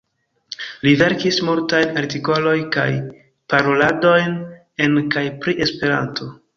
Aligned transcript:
Li 0.87 0.93
verkis 1.01 1.37
multajn 1.49 2.01
artikoloj 2.03 2.55
kaj 2.79 2.87
paroladojn 3.55 4.37
en 4.89 5.01
kaj 5.17 5.29
pri 5.45 5.61
Esperanto. 5.71 6.37